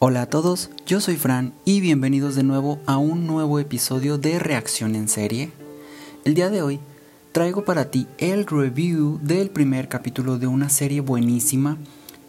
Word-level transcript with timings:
Hola 0.00 0.22
a 0.22 0.26
todos, 0.26 0.70
yo 0.86 1.00
soy 1.00 1.16
Fran 1.16 1.52
y 1.64 1.80
bienvenidos 1.80 2.36
de 2.36 2.44
nuevo 2.44 2.78
a 2.86 2.98
un 2.98 3.26
nuevo 3.26 3.58
episodio 3.58 4.16
de 4.16 4.38
Reacción 4.38 4.94
en 4.94 5.08
serie. 5.08 5.50
El 6.24 6.34
día 6.34 6.50
de 6.50 6.62
hoy 6.62 6.78
traigo 7.32 7.64
para 7.64 7.90
ti 7.90 8.06
el 8.18 8.46
review 8.46 9.18
del 9.20 9.50
primer 9.50 9.88
capítulo 9.88 10.38
de 10.38 10.46
una 10.46 10.68
serie 10.68 11.00
buenísima 11.00 11.78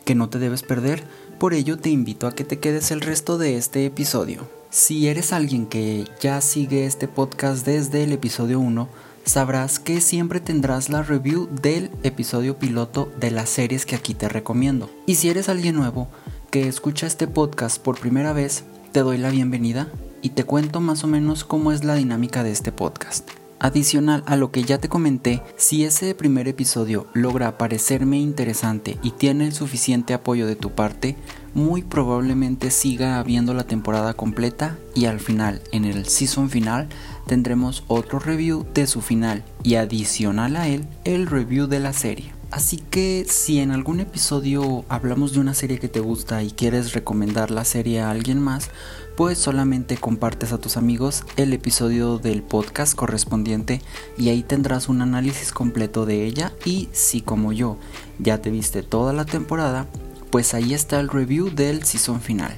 que 0.04 0.16
no 0.16 0.29
te 0.29 0.40
debes 0.40 0.63
perder, 0.63 1.04
por 1.38 1.54
ello 1.54 1.78
te 1.78 1.92
invito 1.92 2.26
a 2.26 2.34
que 2.34 2.44
te 2.44 2.58
quedes 2.58 2.90
el 2.90 3.02
resto 3.02 3.38
de 3.38 3.55
este 3.55 3.86
episodio. 3.86 4.50
Si 4.72 5.08
eres 5.08 5.32
alguien 5.32 5.68
que 5.68 6.08
ya 6.20 6.42
sigue 6.42 6.88
este 6.88 7.08
podcast 7.08 7.68
desde 7.68 8.04
el 8.04 8.14
episodio 8.14 8.60
1, 8.60 8.90
sabrás 9.26 9.78
que 9.78 10.02
siempre 10.02 10.40
tendrás 10.40 10.90
la 10.90 11.04
review 11.04 11.48
del 11.62 11.92
episodio 12.02 12.58
piloto 12.58 13.12
de 13.20 13.30
las 13.30 13.48
series 13.52 13.86
que 13.86 13.96
aquí 13.96 14.16
te 14.16 14.28
recomiendo. 14.28 14.90
Y 15.06 15.16
si 15.16 15.30
eres 15.30 15.50
alguien 15.50 15.76
nuevo, 15.76 16.08
que 16.50 16.68
escucha 16.68 17.05
este 17.05 17.27
podcast 17.27 17.81
por 17.81 18.00
primera 18.00 18.34
vez, 18.34 18.63
te 18.91 19.02
doy 19.02 19.18
la 19.18 19.29
bienvenida 19.29 19.88
y 20.21 20.30
te 20.30 20.44
cuento 20.44 20.80
más 20.81 21.03
o 21.03 21.07
menos 21.07 21.44
cómo 21.44 21.71
es 21.71 21.84
la 21.84 21.95
dinámica 21.95 22.44
de 22.44 22.52
este 22.52 22.71
podcast. 22.71 23.30
Adicional 23.59 24.23
a 24.26 24.35
lo 24.35 24.52
que 24.52 24.63
ya 24.63 24.77
te 24.77 24.90
comenté, 24.90 25.43
si 25.57 25.84
ese 25.84 26.16
primer 26.16 26.48
episodio 26.48 27.07
logra 27.13 27.57
parecerme 27.57 28.17
interesante 28.17 28.98
y 29.04 29.12
tiene 29.12 29.45
el 29.45 29.54
suficiente 29.54 30.13
apoyo 30.13 30.48
de 30.48 30.55
tu 30.55 30.71
parte, 30.71 31.17
muy 31.54 31.84
probablemente 31.84 32.71
siga 32.71 33.20
habiendo 33.20 33.54
la 33.54 33.66
temporada 33.66 34.13
completa 34.13 34.77
y 34.95 35.05
al 35.05 35.20
final, 35.20 35.62
en 35.71 35.85
el 35.85 36.07
season 36.07 36.49
final, 36.49 36.88
tendremos 37.27 37.84
otro 37.88 38.18
review 38.18 38.66
de 38.73 38.88
su 38.88 39.02
final 39.02 39.43
y 39.62 39.76
adicional 39.76 40.55
a 40.55 40.68
él, 40.68 40.88
el 41.04 41.27
review 41.27 41.68
de 41.68 41.79
la 41.79 41.93
serie. 41.93 42.38
Así 42.52 42.77
que 42.77 43.26
si 43.30 43.59
en 43.59 43.71
algún 43.71 43.99
episodio 43.99 44.84
hablamos 44.90 45.34
de 45.34 45.40
una 45.40 45.53
serie 45.53 45.77
que 45.77 45.88
te 45.88 45.99
gusta 45.99 46.41
y 46.41 46.49
quieres 46.49 46.94
recomendar 46.94 47.52
la 47.52 47.63
serie 47.63 48.02
a 48.02 48.09
alguien 48.09 48.41
más, 48.41 48.71
pues 49.16 49.38
solamente 49.38 49.98
compartes 49.98 50.52
a 50.52 50.57
tus 50.57 50.76
amigos 50.76 51.26
el 51.38 51.54
episodio 51.54 52.18
del 52.18 52.41
podcast 52.41 52.96
correspondiente 52.96 53.82
y 54.18 54.29
ahí 54.29 54.41
tendrás 54.41 54.90
un 54.90 55.04
análisis 55.04 55.51
completo 55.51 56.07
de 56.07 56.26
ella 56.26 56.51
y 56.65 56.90
si 56.91 57.21
como 57.21 57.54
yo 57.54 57.77
ya 58.18 58.41
te 58.41 58.49
viste 58.49 58.81
toda 58.81 59.13
la 59.13 59.26
temporada, 59.26 59.85
pues 60.31 60.55
ahí 60.55 60.74
está 60.74 60.99
el 60.99 61.09
review 61.09 61.52
del 61.52 61.84
season 61.84 62.20
final. 62.20 62.57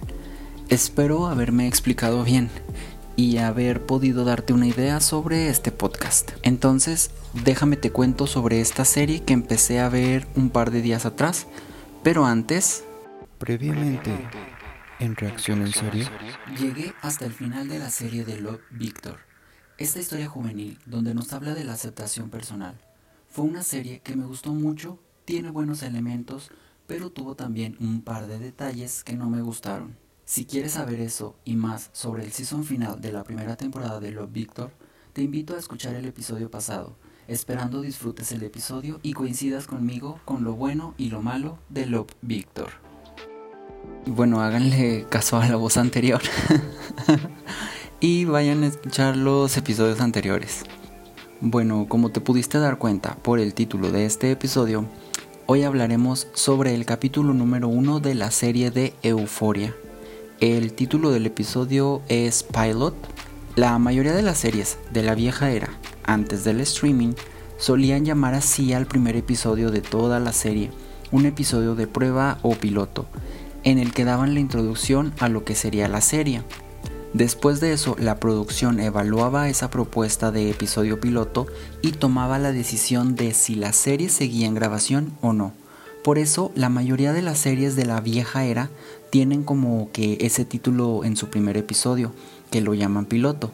Espero 0.69 1.27
haberme 1.27 1.67
explicado 1.67 2.23
bien 2.23 2.49
y 3.15 3.37
haber 3.37 3.85
podido 3.85 4.25
darte 4.25 4.53
una 4.53 4.67
idea 4.67 4.99
sobre 4.99 5.49
este 5.49 5.71
podcast. 5.71 6.31
Entonces, 6.43 7.11
déjame 7.45 7.77
te 7.77 7.91
cuento 7.91 8.27
sobre 8.27 8.61
esta 8.61 8.85
serie 8.85 9.23
que 9.23 9.33
empecé 9.33 9.79
a 9.79 9.89
ver 9.89 10.27
un 10.35 10.49
par 10.49 10.71
de 10.71 10.81
días 10.81 11.05
atrás, 11.05 11.47
pero 12.03 12.25
antes... 12.25 12.83
Previamente, 13.37 14.11
en 14.99 15.15
reacción 15.15 15.61
en 15.61 15.73
serie, 15.73 16.07
llegué 16.59 16.93
hasta 17.01 17.25
el 17.25 17.33
final 17.33 17.67
de 17.67 17.79
la 17.79 17.89
serie 17.89 18.23
de 18.23 18.39
Love 18.39 18.61
Victor, 18.69 19.17
esta 19.79 19.99
historia 19.99 20.27
juvenil 20.27 20.77
donde 20.85 21.15
nos 21.15 21.33
habla 21.33 21.55
de 21.55 21.63
la 21.63 21.73
aceptación 21.73 22.29
personal. 22.29 22.79
Fue 23.27 23.45
una 23.45 23.63
serie 23.63 24.01
que 24.01 24.15
me 24.15 24.25
gustó 24.25 24.53
mucho, 24.53 24.99
tiene 25.25 25.49
buenos 25.49 25.81
elementos, 25.81 26.51
pero 26.85 27.09
tuvo 27.09 27.35
también 27.35 27.77
un 27.79 28.01
par 28.01 28.27
de 28.27 28.37
detalles 28.37 29.03
que 29.03 29.13
no 29.13 29.29
me 29.29 29.41
gustaron. 29.41 29.97
Si 30.25 30.45
quieres 30.45 30.73
saber 30.73 31.01
eso 31.01 31.35
y 31.43 31.55
más 31.55 31.89
sobre 31.93 32.23
el 32.23 32.31
season 32.31 32.63
final 32.63 33.01
de 33.01 33.11
la 33.11 33.23
primera 33.23 33.55
temporada 33.57 33.99
de 33.99 34.11
Love 34.11 34.31
Victor, 34.31 34.71
te 35.13 35.21
invito 35.21 35.55
a 35.55 35.59
escuchar 35.59 35.95
el 35.95 36.05
episodio 36.05 36.49
pasado, 36.49 36.95
esperando 37.27 37.81
disfrutes 37.81 38.31
el 38.31 38.43
episodio 38.43 38.99
y 39.03 39.13
coincidas 39.13 39.67
conmigo 39.67 40.19
con 40.23 40.43
lo 40.43 40.53
bueno 40.53 40.93
y 40.97 41.09
lo 41.09 41.21
malo 41.21 41.57
de 41.69 41.85
Love 41.85 42.13
Victor. 42.21 42.69
Bueno, 44.05 44.41
háganle 44.41 45.05
caso 45.09 45.37
a 45.37 45.47
la 45.47 45.57
voz 45.57 45.77
anterior 45.77 46.21
y 47.99 48.25
vayan 48.25 48.63
a 48.63 48.67
escuchar 48.67 49.17
los 49.17 49.57
episodios 49.57 49.99
anteriores. 49.99 50.63
Bueno, 51.41 51.87
como 51.89 52.09
te 52.09 52.21
pudiste 52.21 52.57
dar 52.59 52.77
cuenta 52.77 53.15
por 53.15 53.39
el 53.39 53.53
título 53.53 53.91
de 53.91 54.05
este 54.05 54.31
episodio, 54.31 54.85
hoy 55.45 55.63
hablaremos 55.63 56.27
sobre 56.33 56.73
el 56.73 56.85
capítulo 56.85 57.33
número 57.33 57.67
uno 57.67 57.99
de 57.99 58.15
la 58.15 58.31
serie 58.31 58.71
de 58.71 58.93
Euforia. 59.01 59.75
El 60.41 60.73
título 60.73 61.11
del 61.11 61.27
episodio 61.27 62.01
es 62.07 62.41
Pilot. 62.41 62.95
La 63.55 63.77
mayoría 63.77 64.13
de 64.13 64.23
las 64.23 64.39
series 64.39 64.79
de 64.91 65.03
la 65.03 65.13
vieja 65.13 65.51
era, 65.51 65.69
antes 66.03 66.43
del 66.43 66.61
streaming, 66.61 67.13
solían 67.59 68.05
llamar 68.05 68.33
así 68.33 68.73
al 68.73 68.87
primer 68.87 69.15
episodio 69.15 69.69
de 69.69 69.81
toda 69.81 70.19
la 70.19 70.33
serie, 70.33 70.71
un 71.11 71.27
episodio 71.27 71.75
de 71.75 71.85
prueba 71.85 72.39
o 72.41 72.55
piloto, 72.55 73.05
en 73.63 73.77
el 73.77 73.93
que 73.93 74.03
daban 74.03 74.33
la 74.33 74.39
introducción 74.39 75.13
a 75.19 75.29
lo 75.29 75.45
que 75.45 75.53
sería 75.53 75.87
la 75.87 76.01
serie. 76.01 76.41
Después 77.13 77.59
de 77.59 77.73
eso, 77.73 77.95
la 77.99 78.19
producción 78.19 78.79
evaluaba 78.79 79.47
esa 79.47 79.69
propuesta 79.69 80.31
de 80.31 80.49
episodio 80.49 80.99
piloto 80.99 81.45
y 81.83 81.91
tomaba 81.91 82.39
la 82.39 82.51
decisión 82.51 83.15
de 83.15 83.35
si 83.35 83.53
la 83.53 83.73
serie 83.73 84.09
seguía 84.09 84.47
en 84.47 84.55
grabación 84.55 85.13
o 85.21 85.33
no. 85.33 85.53
Por 86.03 86.17
eso, 86.17 86.51
la 86.55 86.69
mayoría 86.69 87.13
de 87.13 87.21
las 87.21 87.37
series 87.37 87.75
de 87.75 87.85
la 87.85 88.01
vieja 88.01 88.45
era 88.45 88.69
tienen 89.11 89.43
como 89.43 89.89
que 89.91 90.17
ese 90.21 90.45
título 90.45 91.03
en 91.03 91.15
su 91.15 91.29
primer 91.29 91.57
episodio, 91.57 92.11
que 92.49 92.61
lo 92.61 92.73
llaman 92.73 93.05
piloto. 93.05 93.51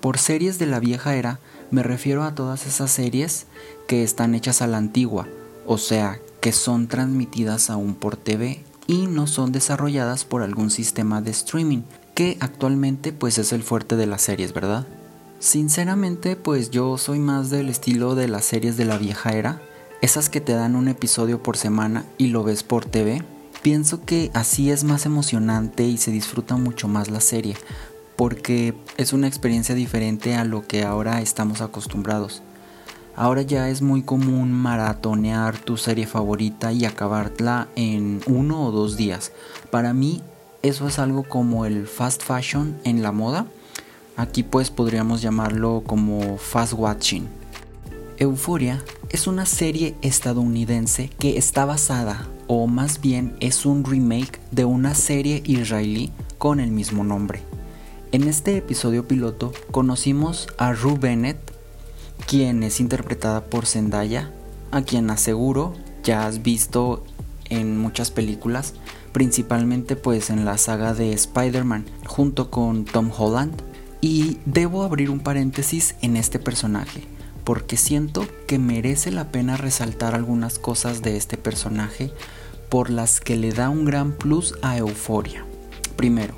Por 0.00 0.18
series 0.18 0.58
de 0.58 0.66
la 0.66 0.80
vieja 0.80 1.14
era 1.14 1.40
me 1.70 1.82
refiero 1.82 2.24
a 2.24 2.34
todas 2.34 2.66
esas 2.66 2.90
series 2.90 3.46
que 3.86 4.02
están 4.02 4.34
hechas 4.34 4.62
a 4.62 4.66
la 4.66 4.78
antigua, 4.78 5.28
o 5.66 5.78
sea, 5.78 6.18
que 6.40 6.52
son 6.52 6.88
transmitidas 6.88 7.70
aún 7.70 7.94
por 7.94 8.16
TV 8.16 8.64
y 8.86 9.06
no 9.06 9.26
son 9.26 9.52
desarrolladas 9.52 10.24
por 10.24 10.42
algún 10.42 10.70
sistema 10.70 11.20
de 11.20 11.30
streaming, 11.30 11.82
que 12.14 12.38
actualmente 12.40 13.12
pues 13.12 13.38
es 13.38 13.52
el 13.52 13.62
fuerte 13.62 13.96
de 13.96 14.06
las 14.06 14.22
series, 14.22 14.52
¿verdad? 14.52 14.86
Sinceramente, 15.38 16.34
pues 16.36 16.70
yo 16.70 16.98
soy 16.98 17.18
más 17.18 17.50
del 17.50 17.68
estilo 17.68 18.14
de 18.14 18.28
las 18.28 18.44
series 18.44 18.76
de 18.76 18.84
la 18.84 18.98
vieja 18.98 19.32
era, 19.32 19.62
esas 20.00 20.30
que 20.30 20.40
te 20.40 20.52
dan 20.52 20.76
un 20.76 20.88
episodio 20.88 21.42
por 21.42 21.58
semana 21.58 22.04
y 22.16 22.28
lo 22.28 22.42
ves 22.42 22.62
por 22.62 22.86
TV, 22.86 23.22
pienso 23.62 24.02
que 24.04 24.30
así 24.32 24.70
es 24.70 24.82
más 24.82 25.04
emocionante 25.04 25.84
y 25.84 25.98
se 25.98 26.10
disfruta 26.10 26.56
mucho 26.56 26.88
más 26.88 27.10
la 27.10 27.20
serie, 27.20 27.54
porque 28.16 28.74
es 28.96 29.12
una 29.12 29.28
experiencia 29.28 29.74
diferente 29.74 30.36
a 30.36 30.44
lo 30.44 30.66
que 30.66 30.84
ahora 30.84 31.20
estamos 31.20 31.60
acostumbrados. 31.60 32.42
Ahora 33.14 33.42
ya 33.42 33.68
es 33.68 33.82
muy 33.82 34.00
común 34.02 34.52
maratonear 34.52 35.58
tu 35.58 35.76
serie 35.76 36.06
favorita 36.06 36.72
y 36.72 36.86
acabarla 36.86 37.68
en 37.76 38.22
uno 38.26 38.64
o 38.64 38.70
dos 38.70 38.96
días. 38.96 39.32
Para 39.70 39.92
mí 39.92 40.22
eso 40.62 40.88
es 40.88 40.98
algo 40.98 41.24
como 41.24 41.66
el 41.66 41.86
fast 41.86 42.22
fashion 42.22 42.78
en 42.84 43.02
la 43.02 43.12
moda. 43.12 43.46
Aquí 44.16 44.42
pues 44.42 44.70
podríamos 44.70 45.20
llamarlo 45.20 45.82
como 45.86 46.38
fast 46.38 46.72
watching. 46.72 47.28
Euforia 48.16 48.82
es 49.10 49.26
una 49.26 49.44
serie 49.44 49.96
estadounidense 50.02 51.10
que 51.18 51.36
está 51.36 51.64
basada, 51.64 52.28
o 52.46 52.68
más 52.68 53.00
bien 53.00 53.34
es 53.40 53.66
un 53.66 53.84
remake 53.84 54.40
de 54.52 54.64
una 54.64 54.94
serie 54.94 55.42
israelí 55.44 56.12
con 56.38 56.60
el 56.60 56.70
mismo 56.70 57.02
nombre. 57.02 57.42
En 58.12 58.28
este 58.28 58.56
episodio 58.56 59.08
piloto 59.08 59.52
conocimos 59.72 60.46
a 60.58 60.72
Rue 60.72 60.96
Bennett, 60.96 61.38
quien 62.26 62.62
es 62.62 62.78
interpretada 62.78 63.44
por 63.44 63.66
Zendaya, 63.66 64.30
a 64.70 64.82
quien 64.82 65.10
aseguro 65.10 65.74
ya 66.04 66.26
has 66.26 66.42
visto 66.42 67.02
en 67.48 67.78
muchas 67.78 68.12
películas, 68.12 68.74
principalmente 69.10 69.96
pues 69.96 70.30
en 70.30 70.44
la 70.44 70.56
saga 70.56 70.94
de 70.94 71.12
Spider-Man, 71.14 71.84
junto 72.06 72.48
con 72.50 72.84
Tom 72.84 73.10
Holland. 73.16 73.60
Y 74.00 74.38
debo 74.46 74.84
abrir 74.84 75.10
un 75.10 75.20
paréntesis 75.20 75.96
en 76.00 76.16
este 76.16 76.38
personaje 76.38 77.02
porque 77.50 77.76
siento 77.76 78.28
que 78.46 78.60
merece 78.60 79.10
la 79.10 79.32
pena 79.32 79.56
resaltar 79.56 80.14
algunas 80.14 80.60
cosas 80.60 81.02
de 81.02 81.16
este 81.16 81.36
personaje 81.36 82.12
por 82.68 82.90
las 82.90 83.18
que 83.18 83.36
le 83.36 83.50
da 83.50 83.70
un 83.70 83.84
gran 83.84 84.12
plus 84.12 84.54
a 84.62 84.78
Euforia. 84.78 85.44
Primero, 85.96 86.34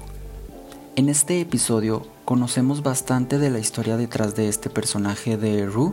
en 0.96 1.10
este 1.10 1.38
episodio 1.42 2.06
conocemos 2.24 2.82
bastante 2.82 3.36
de 3.36 3.50
la 3.50 3.58
historia 3.58 3.98
detrás 3.98 4.34
de 4.36 4.48
este 4.48 4.70
personaje 4.70 5.36
de 5.36 5.66
Rue 5.66 5.92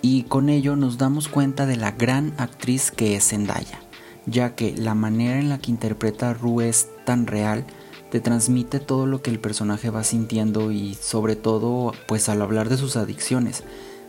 y 0.00 0.22
con 0.22 0.48
ello 0.48 0.74
nos 0.74 0.96
damos 0.96 1.28
cuenta 1.28 1.66
de 1.66 1.76
la 1.76 1.90
gran 1.90 2.32
actriz 2.38 2.90
que 2.90 3.14
es 3.14 3.28
Zendaya, 3.28 3.80
ya 4.24 4.54
que 4.54 4.74
la 4.74 4.94
manera 4.94 5.38
en 5.38 5.50
la 5.50 5.58
que 5.58 5.70
interpreta 5.70 6.30
a 6.30 6.32
Rue 6.32 6.66
es 6.66 6.88
tan 7.04 7.26
real, 7.26 7.66
te 8.10 8.20
transmite 8.20 8.80
todo 8.80 9.04
lo 9.04 9.20
que 9.20 9.28
el 9.28 9.38
personaje 9.38 9.90
va 9.90 10.02
sintiendo 10.02 10.72
y 10.72 10.94
sobre 10.94 11.36
todo 11.36 11.92
pues 12.08 12.30
al 12.30 12.40
hablar 12.40 12.70
de 12.70 12.78
sus 12.78 12.96
adicciones, 12.96 13.62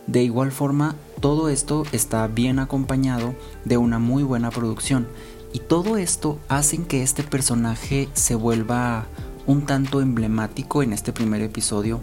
de 0.08 0.22
igual 0.22 0.52
forma, 0.52 0.96
todo 1.20 1.50
esto 1.50 1.84
está 1.92 2.26
bien 2.26 2.58
acompañado 2.58 3.34
de 3.66 3.76
una 3.76 3.98
muy 3.98 4.22
buena 4.22 4.50
producción 4.50 5.06
y 5.52 5.60
todo 5.60 5.98
esto 5.98 6.38
hace 6.48 6.82
que 6.84 7.02
este 7.02 7.22
personaje 7.22 8.08
se 8.14 8.34
vuelva 8.34 9.06
un 9.46 9.66
tanto 9.66 10.00
emblemático 10.00 10.82
en 10.82 10.94
este 10.94 11.12
primer 11.12 11.42
episodio. 11.42 12.00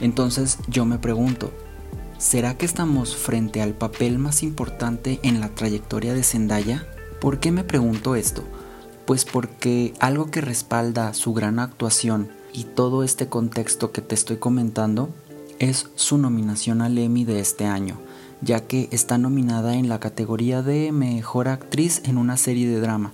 Entonces 0.00 0.58
yo 0.68 0.84
me 0.84 0.98
pregunto, 0.98 1.52
¿será 2.18 2.56
que 2.56 2.66
estamos 2.66 3.16
frente 3.16 3.62
al 3.62 3.74
papel 3.74 4.18
más 4.18 4.44
importante 4.44 5.18
en 5.24 5.40
la 5.40 5.48
trayectoria 5.48 6.14
de 6.14 6.22
Zendaya? 6.22 6.86
¿Por 7.20 7.40
qué 7.40 7.50
me 7.50 7.64
pregunto 7.64 8.14
esto? 8.14 8.44
Pues 9.06 9.24
porque 9.24 9.92
algo 9.98 10.30
que 10.30 10.40
respalda 10.40 11.14
su 11.14 11.32
gran 11.32 11.58
actuación 11.58 12.28
y 12.52 12.62
todo 12.62 13.02
este 13.02 13.28
contexto 13.28 13.90
que 13.90 14.02
te 14.02 14.14
estoy 14.14 14.36
comentando 14.36 15.10
es 15.60 15.90
su 15.94 16.18
nominación 16.18 16.82
al 16.82 16.98
Emmy 16.98 17.24
de 17.24 17.38
este 17.38 17.66
año, 17.66 17.98
ya 18.40 18.66
que 18.66 18.88
está 18.90 19.18
nominada 19.18 19.74
en 19.74 19.88
la 19.88 20.00
categoría 20.00 20.62
de 20.62 20.90
Mejor 20.90 21.48
Actriz 21.48 22.02
en 22.06 22.18
una 22.18 22.36
serie 22.38 22.66
de 22.66 22.80
drama. 22.80 23.12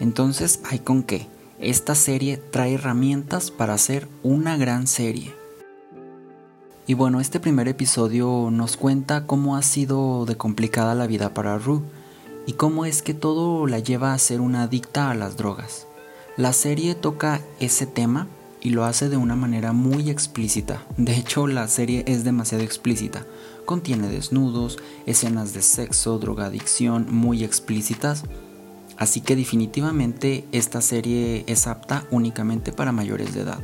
Entonces, 0.00 0.60
hay 0.64 0.80
con 0.80 1.04
qué. 1.04 1.28
Esta 1.60 1.94
serie 1.94 2.36
trae 2.36 2.74
herramientas 2.74 3.52
para 3.52 3.74
hacer 3.74 4.08
una 4.24 4.56
gran 4.56 4.88
serie. 4.88 5.32
Y 6.86 6.94
bueno, 6.94 7.20
este 7.20 7.38
primer 7.40 7.68
episodio 7.68 8.50
nos 8.50 8.76
cuenta 8.76 9.26
cómo 9.26 9.56
ha 9.56 9.62
sido 9.62 10.26
de 10.26 10.36
complicada 10.36 10.96
la 10.96 11.06
vida 11.06 11.32
para 11.32 11.58
Rue 11.58 11.80
y 12.46 12.54
cómo 12.54 12.84
es 12.84 13.02
que 13.02 13.14
todo 13.14 13.66
la 13.68 13.78
lleva 13.78 14.12
a 14.12 14.18
ser 14.18 14.40
una 14.40 14.64
adicta 14.64 15.10
a 15.10 15.14
las 15.14 15.36
drogas. 15.36 15.86
La 16.36 16.52
serie 16.52 16.96
toca 16.96 17.40
ese 17.60 17.86
tema 17.86 18.26
y 18.64 18.70
lo 18.70 18.84
hace 18.84 19.10
de 19.10 19.18
una 19.18 19.36
manera 19.36 19.72
muy 19.72 20.08
explícita. 20.08 20.82
De 20.96 21.14
hecho, 21.14 21.46
la 21.46 21.68
serie 21.68 22.02
es 22.08 22.24
demasiado 22.24 22.64
explícita. 22.64 23.26
Contiene 23.66 24.08
desnudos, 24.08 24.78
escenas 25.04 25.52
de 25.52 25.60
sexo, 25.60 26.18
drogadicción 26.18 27.06
muy 27.10 27.44
explícitas. 27.44 28.24
Así 28.96 29.20
que 29.20 29.36
definitivamente 29.36 30.46
esta 30.50 30.80
serie 30.80 31.44
es 31.46 31.66
apta 31.66 32.06
únicamente 32.10 32.72
para 32.72 32.90
mayores 32.90 33.34
de 33.34 33.42
edad. 33.42 33.60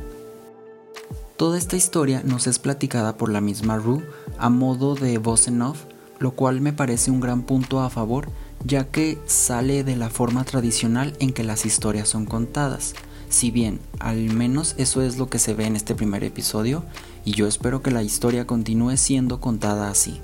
Toda 1.35 1.57
esta 1.57 1.75
historia 1.77 2.21
nos 2.23 2.45
es 2.45 2.59
platicada 2.59 3.17
por 3.17 3.31
la 3.31 3.41
misma 3.41 3.77
Rue 3.77 4.03
a 4.37 4.49
modo 4.49 4.93
de 4.93 5.17
voz 5.17 5.47
en 5.47 5.63
off, 5.63 5.85
lo 6.19 6.31
cual 6.31 6.61
me 6.61 6.73
parece 6.73 7.09
un 7.09 7.21
gran 7.21 7.41
punto 7.41 7.81
a 7.81 7.89
favor, 7.89 8.29
ya 8.63 8.91
que 8.91 9.17
sale 9.25 9.83
de 9.83 9.95
la 9.95 10.11
forma 10.11 10.43
tradicional 10.43 11.15
en 11.17 11.33
que 11.33 11.43
las 11.43 11.65
historias 11.65 12.07
son 12.07 12.27
contadas. 12.27 12.93
Si 13.31 13.49
bien, 13.49 13.79
al 13.99 14.17
menos 14.33 14.75
eso 14.77 15.01
es 15.01 15.17
lo 15.17 15.29
que 15.29 15.39
se 15.39 15.53
ve 15.53 15.65
en 15.65 15.77
este 15.77 15.95
primer 15.95 16.21
episodio, 16.25 16.83
y 17.23 17.31
yo 17.31 17.47
espero 17.47 17.81
que 17.81 17.89
la 17.89 18.03
historia 18.03 18.45
continúe 18.45 18.97
siendo 18.97 19.39
contada 19.39 19.89
así. 19.89 20.19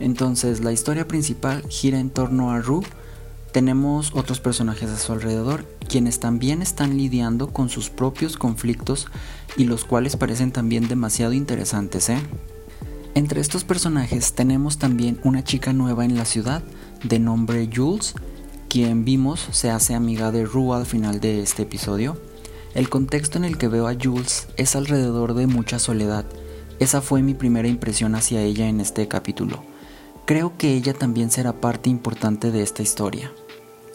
Entonces, 0.00 0.60
la 0.60 0.70
historia 0.70 1.08
principal 1.08 1.64
gira 1.70 1.98
en 1.98 2.10
torno 2.10 2.50
a 2.50 2.60
Rue. 2.60 2.84
Tenemos 3.52 4.12
otros 4.14 4.40
personajes 4.40 4.90
a 4.90 4.98
su 4.98 5.12
alrededor, 5.14 5.64
quienes 5.88 6.20
también 6.20 6.60
están 6.60 6.98
lidiando 6.98 7.48
con 7.48 7.70
sus 7.70 7.88
propios 7.88 8.36
conflictos 8.36 9.06
y 9.56 9.64
los 9.64 9.86
cuales 9.86 10.16
parecen 10.16 10.52
también 10.52 10.88
demasiado 10.88 11.32
interesantes, 11.32 12.10
¿eh? 12.10 12.20
Entre 13.14 13.40
estos 13.40 13.64
personajes 13.64 14.34
tenemos 14.34 14.76
también 14.76 15.18
una 15.24 15.42
chica 15.42 15.72
nueva 15.72 16.04
en 16.04 16.16
la 16.16 16.26
ciudad 16.26 16.62
de 17.02 17.18
nombre 17.18 17.68
Jules, 17.74 18.14
quien 18.68 19.06
vimos 19.06 19.48
se 19.52 19.70
hace 19.70 19.94
amiga 19.94 20.30
de 20.32 20.44
Rue 20.44 20.76
al 20.76 20.86
final 20.86 21.18
de 21.18 21.42
este 21.42 21.62
episodio 21.62 22.18
el 22.74 22.88
contexto 22.88 23.38
en 23.38 23.44
el 23.44 23.58
que 23.58 23.68
veo 23.68 23.86
a 23.86 23.94
Jules 23.94 24.48
es 24.56 24.76
alrededor 24.76 25.34
de 25.34 25.46
mucha 25.46 25.78
soledad. 25.78 26.24
Esa 26.78 27.02
fue 27.02 27.22
mi 27.22 27.34
primera 27.34 27.68
impresión 27.68 28.14
hacia 28.14 28.42
ella 28.42 28.66
en 28.68 28.80
este 28.80 29.08
capítulo. 29.08 29.62
Creo 30.24 30.56
que 30.56 30.74
ella 30.74 30.94
también 30.94 31.30
será 31.30 31.52
parte 31.52 31.90
importante 31.90 32.50
de 32.50 32.62
esta 32.62 32.82
historia. 32.82 33.30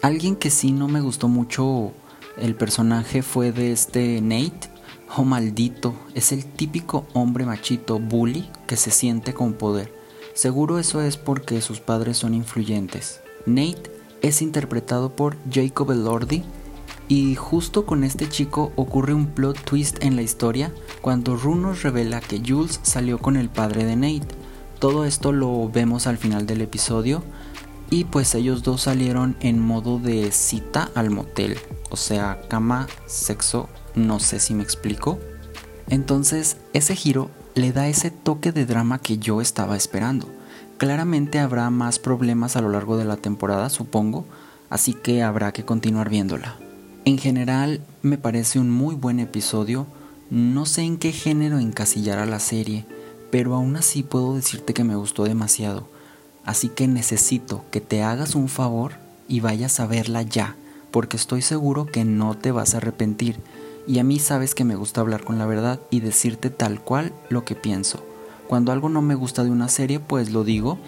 Alguien 0.00 0.36
que 0.36 0.50
sí 0.50 0.70
no 0.70 0.86
me 0.86 1.00
gustó 1.00 1.26
mucho 1.26 1.92
el 2.40 2.54
personaje 2.54 3.22
fue 3.22 3.50
de 3.50 3.72
este 3.72 4.20
Nate. 4.20 4.70
Oh 5.16 5.24
maldito, 5.24 5.94
es 6.14 6.30
el 6.30 6.44
típico 6.44 7.06
hombre 7.14 7.44
machito 7.46 7.98
bully 7.98 8.48
que 8.66 8.76
se 8.76 8.90
siente 8.90 9.34
con 9.34 9.54
poder. 9.54 9.92
Seguro 10.34 10.78
eso 10.78 11.02
es 11.02 11.16
porque 11.16 11.60
sus 11.62 11.80
padres 11.80 12.18
son 12.18 12.32
influyentes. 12.32 13.20
Nate 13.44 13.90
es 14.22 14.40
interpretado 14.40 15.16
por 15.16 15.36
Jacob 15.50 15.90
Elordi, 15.90 16.44
y 17.08 17.34
justo 17.34 17.86
con 17.86 18.04
este 18.04 18.28
chico 18.28 18.70
ocurre 18.76 19.14
un 19.14 19.26
plot 19.26 19.58
twist 19.64 20.04
en 20.04 20.14
la 20.14 20.22
historia 20.22 20.72
cuando 21.00 21.36
Rue 21.36 21.56
nos 21.56 21.82
revela 21.82 22.20
que 22.20 22.42
Jules 22.46 22.80
salió 22.82 23.18
con 23.18 23.36
el 23.36 23.48
padre 23.48 23.84
de 23.84 23.96
Nate. 23.96 24.34
Todo 24.78 25.06
esto 25.06 25.32
lo 25.32 25.68
vemos 25.70 26.06
al 26.06 26.18
final 26.18 26.46
del 26.46 26.60
episodio 26.60 27.22
y 27.90 28.04
pues 28.04 28.34
ellos 28.34 28.62
dos 28.62 28.82
salieron 28.82 29.36
en 29.40 29.58
modo 29.58 29.98
de 29.98 30.30
cita 30.30 30.90
al 30.94 31.10
motel, 31.10 31.56
o 31.90 31.96
sea, 31.96 32.42
cama, 32.48 32.86
sexo, 33.06 33.70
no 33.94 34.20
sé 34.20 34.38
si 34.38 34.54
me 34.54 34.62
explico. 34.62 35.18
Entonces, 35.88 36.58
ese 36.74 36.94
giro 36.94 37.30
le 37.54 37.72
da 37.72 37.88
ese 37.88 38.10
toque 38.10 38.52
de 38.52 38.66
drama 38.66 38.98
que 38.98 39.16
yo 39.16 39.40
estaba 39.40 39.74
esperando. 39.74 40.28
Claramente 40.76 41.38
habrá 41.38 41.70
más 41.70 41.98
problemas 41.98 42.56
a 42.56 42.60
lo 42.60 42.68
largo 42.68 42.98
de 42.98 43.06
la 43.06 43.16
temporada, 43.16 43.70
supongo, 43.70 44.26
así 44.68 44.92
que 44.92 45.22
habrá 45.22 45.52
que 45.52 45.64
continuar 45.64 46.10
viéndola. 46.10 46.67
En 47.04 47.16
general 47.16 47.80
me 48.02 48.18
parece 48.18 48.58
un 48.58 48.70
muy 48.70 48.94
buen 48.94 49.18
episodio, 49.20 49.86
no 50.30 50.66
sé 50.66 50.82
en 50.82 50.98
qué 50.98 51.12
género 51.12 51.58
encasillar 51.58 52.18
a 52.18 52.26
la 52.26 52.38
serie, 52.38 52.84
pero 53.30 53.54
aún 53.54 53.76
así 53.76 54.02
puedo 54.02 54.34
decirte 54.34 54.74
que 54.74 54.84
me 54.84 54.96
gustó 54.96 55.24
demasiado, 55.24 55.88
así 56.44 56.68
que 56.68 56.86
necesito 56.86 57.64
que 57.70 57.80
te 57.80 58.02
hagas 58.02 58.34
un 58.34 58.48
favor 58.48 58.92
y 59.26 59.40
vayas 59.40 59.80
a 59.80 59.86
verla 59.86 60.22
ya, 60.22 60.56
porque 60.90 61.16
estoy 61.16 61.40
seguro 61.40 61.86
que 61.86 62.04
no 62.04 62.36
te 62.36 62.52
vas 62.52 62.74
a 62.74 62.78
arrepentir, 62.78 63.36
y 63.86 64.00
a 64.00 64.04
mí 64.04 64.18
sabes 64.18 64.54
que 64.54 64.64
me 64.64 64.76
gusta 64.76 65.00
hablar 65.00 65.24
con 65.24 65.38
la 65.38 65.46
verdad 65.46 65.80
y 65.90 66.00
decirte 66.00 66.50
tal 66.50 66.80
cual 66.80 67.12
lo 67.30 67.44
que 67.44 67.54
pienso. 67.54 68.04
Cuando 68.48 68.72
algo 68.72 68.90
no 68.90 69.00
me 69.00 69.14
gusta 69.14 69.44
de 69.44 69.50
una 69.50 69.68
serie, 69.68 69.98
pues 70.00 70.30
lo 70.30 70.44
digo, 70.44 70.78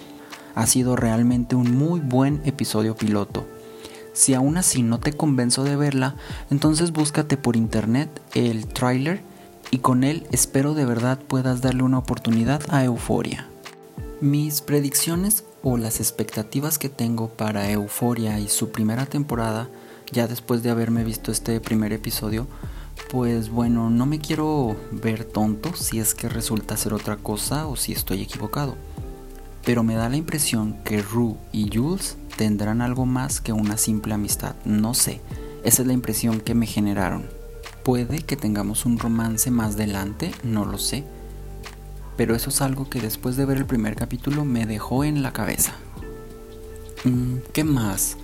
ha 0.54 0.66
sido 0.66 0.96
realmente 0.96 1.56
un 1.56 1.76
muy 1.76 2.00
buen 2.00 2.42
episodio 2.44 2.94
piloto. 2.94 3.46
Si 4.12 4.34
aún 4.34 4.56
así 4.56 4.82
no 4.82 4.98
te 4.98 5.12
convenzo 5.12 5.64
de 5.64 5.76
verla, 5.76 6.16
entonces 6.50 6.92
búscate 6.92 7.36
por 7.36 7.56
internet 7.56 8.08
el 8.34 8.66
tráiler 8.66 9.22
y 9.70 9.78
con 9.78 10.04
él 10.04 10.26
espero 10.32 10.74
de 10.74 10.84
verdad 10.84 11.18
puedas 11.18 11.60
darle 11.60 11.82
una 11.82 11.98
oportunidad 11.98 12.62
a 12.68 12.84
Euforia. 12.84 13.46
Mis 14.20 14.60
predicciones 14.60 15.44
o 15.62 15.76
las 15.76 16.00
expectativas 16.00 16.78
que 16.78 16.88
tengo 16.88 17.28
para 17.28 17.70
Euforia 17.70 18.38
y 18.38 18.48
su 18.48 18.70
primera 18.70 19.06
temporada, 19.06 19.68
ya 20.12 20.26
después 20.26 20.62
de 20.62 20.70
haberme 20.70 21.04
visto 21.04 21.30
este 21.30 21.60
primer 21.60 21.92
episodio, 21.92 22.46
pues 23.10 23.48
bueno, 23.48 23.90
no 23.90 24.06
me 24.06 24.18
quiero 24.18 24.76
ver 24.90 25.24
tonto 25.24 25.74
si 25.74 26.00
es 26.00 26.14
que 26.14 26.28
resulta 26.28 26.76
ser 26.76 26.92
otra 26.92 27.16
cosa 27.16 27.66
o 27.66 27.76
si 27.76 27.92
estoy 27.92 28.22
equivocado. 28.22 28.76
Pero 29.64 29.82
me 29.82 29.94
da 29.94 30.08
la 30.08 30.16
impresión 30.16 30.82
que 30.84 31.02
Rue 31.02 31.36
y 31.52 31.70
Jules 31.72 32.16
tendrán 32.40 32.80
algo 32.80 33.04
más 33.04 33.42
que 33.42 33.52
una 33.52 33.76
simple 33.76 34.14
amistad. 34.14 34.54
No 34.64 34.94
sé, 34.94 35.20
esa 35.62 35.82
es 35.82 35.86
la 35.86 35.92
impresión 35.92 36.40
que 36.40 36.54
me 36.54 36.64
generaron. 36.64 37.26
Puede 37.84 38.20
que 38.20 38.34
tengamos 38.34 38.86
un 38.86 38.98
romance 38.98 39.50
más 39.50 39.74
adelante, 39.74 40.32
no 40.42 40.64
lo 40.64 40.78
sé. 40.78 41.04
Pero 42.16 42.34
eso 42.34 42.48
es 42.48 42.62
algo 42.62 42.88
que 42.88 43.02
después 43.02 43.36
de 43.36 43.44
ver 43.44 43.58
el 43.58 43.66
primer 43.66 43.94
capítulo 43.94 44.46
me 44.46 44.64
dejó 44.64 45.04
en 45.04 45.22
la 45.22 45.34
cabeza. 45.34 45.74
Mm, 47.04 47.40
¿Qué 47.52 47.62
más? 47.62 48.16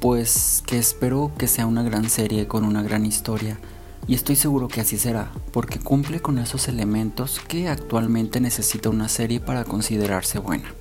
Pues 0.00 0.64
que 0.66 0.76
espero 0.76 1.30
que 1.38 1.46
sea 1.46 1.68
una 1.68 1.84
gran 1.84 2.10
serie 2.10 2.48
con 2.48 2.64
una 2.64 2.82
gran 2.82 3.06
historia. 3.06 3.60
Y 4.08 4.16
estoy 4.16 4.34
seguro 4.34 4.66
que 4.66 4.80
así 4.80 4.98
será, 4.98 5.30
porque 5.52 5.78
cumple 5.78 6.18
con 6.18 6.40
esos 6.40 6.66
elementos 6.66 7.40
que 7.46 7.68
actualmente 7.68 8.40
necesita 8.40 8.90
una 8.90 9.08
serie 9.08 9.38
para 9.38 9.62
considerarse 9.62 10.40
buena 10.40 10.74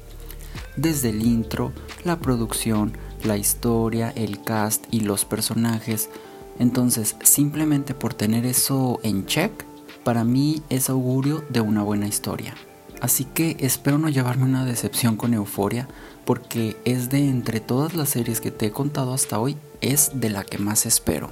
desde 0.75 1.09
el 1.09 1.25
intro, 1.25 1.71
la 2.03 2.19
producción, 2.19 2.93
la 3.23 3.37
historia, 3.37 4.11
el 4.15 4.41
cast 4.43 4.85
y 4.91 5.01
los 5.01 5.25
personajes. 5.25 6.09
Entonces, 6.59 7.15
simplemente 7.23 7.93
por 7.93 8.13
tener 8.13 8.45
eso 8.45 8.99
en 9.03 9.25
check, 9.25 9.51
para 10.03 10.23
mí 10.23 10.61
es 10.69 10.89
augurio 10.89 11.43
de 11.49 11.61
una 11.61 11.83
buena 11.83 12.07
historia. 12.07 12.55
Así 13.01 13.25
que 13.25 13.57
espero 13.59 13.97
no 13.97 14.09
llevarme 14.09 14.45
una 14.45 14.65
decepción 14.65 15.17
con 15.17 15.33
Euforia, 15.33 15.87
porque 16.25 16.77
es 16.85 17.09
de 17.09 17.29
entre 17.29 17.59
todas 17.59 17.93
las 17.93 18.09
series 18.09 18.41
que 18.41 18.51
te 18.51 18.67
he 18.67 18.71
contado 18.71 19.13
hasta 19.13 19.39
hoy, 19.39 19.57
es 19.81 20.11
de 20.15 20.29
la 20.29 20.43
que 20.43 20.57
más 20.57 20.85
espero. 20.85 21.29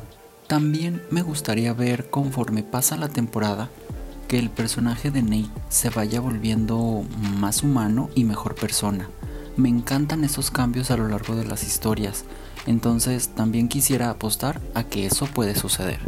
También 0.48 1.02
me 1.10 1.22
gustaría 1.22 1.74
ver 1.74 2.10
conforme 2.10 2.64
pasa 2.64 2.98
la 2.98 3.10
temporada 3.10 3.70
que 4.28 4.38
el 4.38 4.50
personaje 4.50 5.10
de 5.10 5.22
Nate 5.22 5.50
se 5.70 5.90
vaya 5.90 6.20
volviendo 6.20 7.04
más 7.38 7.64
humano 7.64 8.10
y 8.14 8.24
mejor 8.24 8.56
persona 8.56 9.10
me 9.58 9.70
encantan 9.70 10.24
esos 10.24 10.52
cambios 10.52 10.92
a 10.92 10.98
lo 10.98 11.08
largo 11.08 11.36
de 11.36 11.46
las 11.46 11.64
historias, 11.64 12.26
entonces 12.66 13.30
también 13.30 13.68
quisiera 13.68 14.10
apostar 14.10 14.62
a 14.74 14.84
que 14.84 15.06
eso 15.06 15.26
puede 15.28 15.56
suceder. 15.56 16.00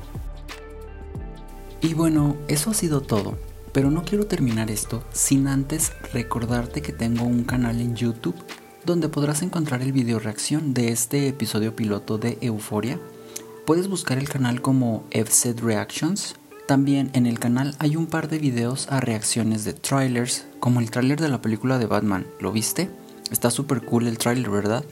Y 1.82 1.94
bueno, 1.94 2.36
eso 2.48 2.72
ha 2.72 2.74
sido 2.74 3.02
todo, 3.02 3.38
pero 3.72 3.92
no 3.92 4.04
quiero 4.04 4.25
terminar 4.25 4.72
esto 4.72 5.04
sin 5.12 5.48
antes 5.48 5.92
recordarte 6.14 6.82
que 6.82 6.94
tengo 6.94 7.25
un 7.25 7.44
canal 7.44 7.82
en 7.82 7.96
YouTube 7.96 8.36
donde 8.86 9.10
podrás 9.10 9.42
encontrar 9.42 9.82
el 9.82 9.92
video 9.92 10.20
reacción 10.20 10.74
de 10.74 10.90
este 10.90 11.28
episodio 11.28 11.75
piloto 11.75 12.18
de 12.18 12.38
Euforia. 12.42 13.00
Puedes 13.66 13.88
buscar 13.88 14.18
el 14.18 14.30
canal 14.30 14.62
como 14.62 15.06
FZ 15.12 15.60
Reactions. 15.62 16.36
También 16.68 17.10
en 17.14 17.25
el 17.25 17.40
canal 17.40 17.75
hay 17.80 17.96
un 17.96 18.06
par 18.06 18.30
de 18.30 18.38
videos 18.38 18.88
a 18.90 19.00
reacciones 19.00 19.66
de 19.66 19.74
trailers, 19.74 20.46
como 20.60 20.80
el 20.80 20.92
trailer 20.92 21.20
de 21.20 21.30
la 21.30 21.42
película 21.42 21.80
de 21.80 21.88
Batman. 21.88 22.28
¿Lo 22.40 22.52
viste? 22.52 22.90
Está 23.32 23.50
súper 23.50 23.84
cool 23.84 24.08
el 24.08 24.17
trailer, 24.17 24.50
¿verdad? 24.50 24.86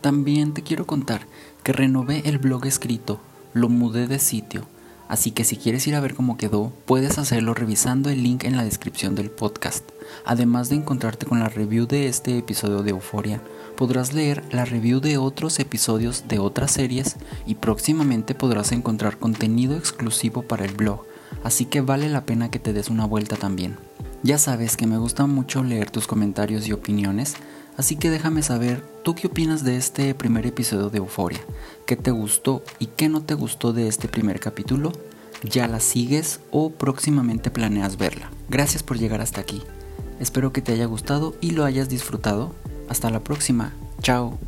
También 0.00 0.54
te 0.54 0.62
quiero 0.62 0.86
contar 0.86 1.26
que 1.62 1.72
renové 1.72 2.22
el 2.28 2.38
blog 2.38 2.66
escrito 2.66 3.20
lo 3.52 3.68
mudé 3.68 4.06
de 4.06 4.18
sitio, 4.18 4.66
así 5.08 5.32
que 5.32 5.44
si 5.44 5.56
quieres 5.56 5.86
ir 5.86 5.94
a 5.94 6.00
ver 6.00 6.14
cómo 6.14 6.36
quedó, 6.36 6.72
puedes 6.86 7.18
hacerlo 7.18 7.52
revisando 7.52 8.10
el 8.10 8.22
link 8.22 8.44
en 8.44 8.56
la 8.56 8.64
descripción 8.64 9.14
del 9.14 9.30
podcast. 9.30 9.88
Además 10.24 10.68
de 10.68 10.76
encontrarte 10.76 11.26
con 11.26 11.40
la 11.40 11.48
review 11.48 11.86
de 11.86 12.06
este 12.06 12.38
episodio 12.38 12.82
de 12.82 12.90
Euforia, 12.90 13.42
podrás 13.76 14.12
leer 14.12 14.44
la 14.52 14.64
review 14.64 15.00
de 15.00 15.18
otros 15.18 15.58
episodios 15.58 16.28
de 16.28 16.38
otras 16.38 16.70
series 16.72 17.16
y 17.46 17.56
próximamente 17.56 18.34
podrás 18.34 18.72
encontrar 18.72 19.18
contenido 19.18 19.76
exclusivo 19.76 20.42
para 20.42 20.64
el 20.64 20.74
blog, 20.74 21.04
así 21.42 21.64
que 21.64 21.80
vale 21.80 22.08
la 22.08 22.24
pena 22.24 22.50
que 22.50 22.58
te 22.58 22.72
des 22.72 22.88
una 22.88 23.06
vuelta 23.06 23.36
también. 23.36 23.76
Ya 24.22 24.36
sabes 24.36 24.76
que 24.76 24.86
me 24.86 24.98
gusta 24.98 25.26
mucho 25.26 25.64
leer 25.64 25.90
tus 25.90 26.06
comentarios 26.06 26.68
y 26.68 26.72
opiniones, 26.72 27.36
así 27.80 27.96
que 27.96 28.10
déjame 28.10 28.42
saber 28.42 28.84
tú 29.02 29.14
qué 29.14 29.28
opinas 29.28 29.64
de 29.64 29.78
este 29.78 30.14
primer 30.14 30.44
episodio 30.46 30.90
de 30.90 30.98
Euforia, 30.98 31.40
qué 31.86 31.96
te 31.96 32.10
gustó 32.10 32.62
y 32.78 32.86
qué 32.86 33.08
no 33.08 33.22
te 33.22 33.32
gustó 33.32 33.72
de 33.72 33.88
este 33.88 34.06
primer 34.06 34.38
capítulo, 34.38 34.92
ya 35.42 35.66
la 35.66 35.80
sigues 35.80 36.40
o 36.50 36.70
próximamente 36.70 37.50
planeas 37.50 37.96
verla. 37.96 38.30
Gracias 38.50 38.82
por 38.82 38.98
llegar 38.98 39.22
hasta 39.22 39.40
aquí. 39.40 39.62
Espero 40.20 40.52
que 40.52 40.60
te 40.60 40.72
haya 40.72 40.84
gustado 40.84 41.34
y 41.40 41.52
lo 41.52 41.64
hayas 41.64 41.88
disfrutado. 41.88 42.54
Hasta 42.90 43.08
la 43.08 43.24
próxima. 43.24 43.72
Chao. 44.02 44.38